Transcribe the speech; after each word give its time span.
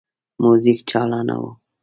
موزیک 0.41 0.79
چالانه 0.89 1.35
وو. 1.41 1.49